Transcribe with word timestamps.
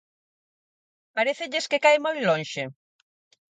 Parécelles 1.17 1.69
que 1.71 1.81
cae 1.83 1.99
moi 2.03 2.15
lonxe? 2.27 2.63